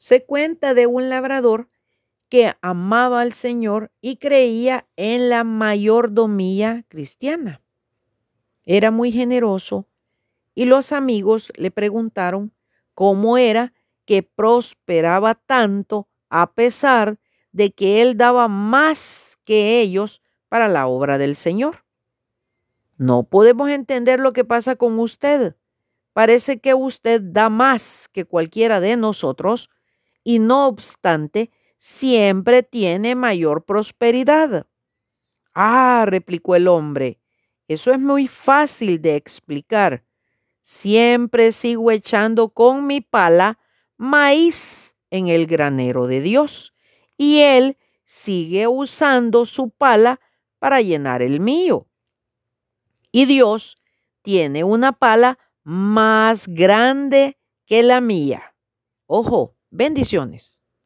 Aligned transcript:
Se 0.00 0.24
cuenta 0.24 0.72
de 0.72 0.86
un 0.86 1.10
labrador 1.10 1.68
que 2.30 2.54
amaba 2.62 3.20
al 3.20 3.34
Señor 3.34 3.92
y 4.00 4.16
creía 4.16 4.88
en 4.96 5.28
la 5.28 5.44
mayordomía 5.44 6.86
cristiana. 6.88 7.60
Era 8.64 8.90
muy 8.90 9.12
generoso 9.12 9.88
y 10.54 10.64
los 10.64 10.92
amigos 10.92 11.52
le 11.54 11.70
preguntaron 11.70 12.54
cómo 12.94 13.36
era 13.36 13.74
que 14.06 14.22
prosperaba 14.22 15.34
tanto 15.34 16.08
a 16.30 16.54
pesar 16.54 17.18
de 17.52 17.72
que 17.72 18.00
él 18.00 18.16
daba 18.16 18.48
más 18.48 19.36
que 19.44 19.82
ellos 19.82 20.22
para 20.48 20.66
la 20.66 20.86
obra 20.86 21.18
del 21.18 21.36
Señor. 21.36 21.84
No 22.96 23.24
podemos 23.24 23.68
entender 23.68 24.18
lo 24.18 24.32
que 24.32 24.46
pasa 24.46 24.76
con 24.76 24.98
usted. 24.98 25.56
Parece 26.14 26.58
que 26.58 26.72
usted 26.72 27.20
da 27.22 27.50
más 27.50 28.08
que 28.08 28.24
cualquiera 28.24 28.80
de 28.80 28.96
nosotros 28.96 29.68
y 30.24 30.38
no 30.38 30.66
obstante 30.66 31.50
siempre 31.78 32.62
tiene 32.62 33.14
mayor 33.14 33.64
prosperidad. 33.64 34.66
Ah, 35.54 36.04
replicó 36.06 36.54
el 36.54 36.68
hombre, 36.68 37.20
eso 37.68 37.92
es 37.92 38.00
muy 38.00 38.26
fácil 38.26 39.00
de 39.00 39.16
explicar. 39.16 40.04
Siempre 40.62 41.52
sigo 41.52 41.90
echando 41.90 42.50
con 42.50 42.86
mi 42.86 43.00
pala 43.00 43.58
maíz 43.96 44.94
en 45.10 45.28
el 45.28 45.46
granero 45.46 46.06
de 46.06 46.20
Dios 46.20 46.74
y 47.16 47.40
Él 47.40 47.76
sigue 48.04 48.66
usando 48.66 49.46
su 49.46 49.70
pala 49.70 50.20
para 50.58 50.80
llenar 50.80 51.22
el 51.22 51.40
mío. 51.40 51.86
Y 53.12 53.26
Dios 53.26 53.76
tiene 54.22 54.64
una 54.64 54.92
pala 54.92 55.38
más 55.62 56.46
grande 56.48 57.38
que 57.66 57.82
la 57.82 58.00
mía. 58.00 58.54
Ojo, 59.06 59.56
bendiciones. 59.70 60.62